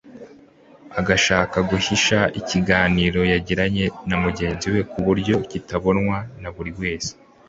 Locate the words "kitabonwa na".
5.49-6.49